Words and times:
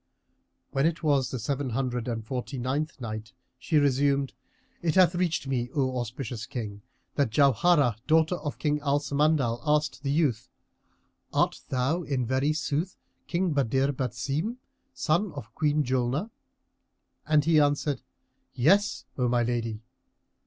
When 0.71 0.87
it 0.87 1.03
was 1.03 1.29
the 1.29 1.37
Seven 1.37 1.69
Hundred 1.69 2.07
and 2.07 2.25
Forty 2.25 2.57
ninth 2.57 2.99
Night, 2.99 3.33
She 3.59 3.77
resumed, 3.77 4.33
It 4.81 4.95
hath 4.95 5.13
reached 5.13 5.45
me, 5.45 5.69
O 5.75 5.95
auspicious 5.99 6.47
King, 6.47 6.81
that 7.13 7.29
Jauharah, 7.29 7.97
daughter 8.07 8.33
of 8.37 8.57
King 8.57 8.79
Al 8.79 8.99
Samandal, 8.99 9.61
asked 9.63 10.01
the 10.01 10.09
youth, 10.09 10.49
"Art 11.31 11.61
thou 11.69 12.01
in 12.01 12.25
very 12.25 12.51
sooth 12.51 12.97
King 13.27 13.53
Badr 13.53 13.91
Basim, 13.91 14.57
son 14.91 15.33
of 15.33 15.53
Queen 15.53 15.83
Julnar?" 15.83 16.31
And 17.27 17.45
he 17.45 17.59
answered, 17.59 18.01
"Yes, 18.55 19.05
O 19.19 19.27
my 19.27 19.43
lady!" 19.43 19.81